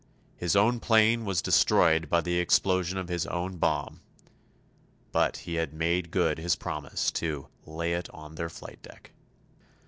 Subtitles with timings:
[0.35, 4.01] His own plane was destroyed by the explosion of his own bomb.
[5.11, 9.11] But he had made good his promise to "lay it on their flight deck."